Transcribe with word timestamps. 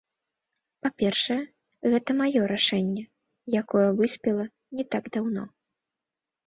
Па-першае, 0.85 1.37
гэта 1.93 2.09
маё 2.21 2.41
рашэнне, 2.55 3.03
якое 3.63 3.87
выспела 4.01 4.43
не 4.81 4.89
так 4.97 5.03
даўно. 5.19 5.43